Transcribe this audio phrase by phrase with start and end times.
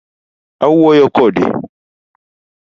[0.65, 1.43] Awuoyo kodi.